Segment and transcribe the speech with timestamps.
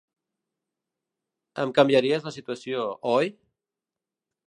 [1.65, 3.33] Em canviaries la situació, oi?